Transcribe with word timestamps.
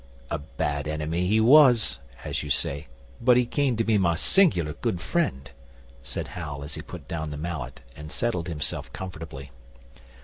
A 0.31 0.39
bad 0.39 0.87
enemy 0.87 1.27
he 1.27 1.39
was, 1.39 1.99
as 2.23 2.41
you 2.41 2.49
say, 2.49 2.87
but 3.21 3.37
he 3.37 3.45
came 3.45 3.75
to 3.75 3.83
be 3.83 3.99
my 3.99 4.15
singular 4.15 4.73
good 4.73 4.99
friend,' 4.99 5.51
said 6.01 6.29
Hal 6.29 6.63
as 6.63 6.73
he 6.73 6.81
put 6.81 7.07
down 7.07 7.29
the 7.29 7.37
mallet 7.37 7.81
and 7.95 8.11
settled 8.11 8.47
himself 8.47 8.91
comfortably. 8.93 9.51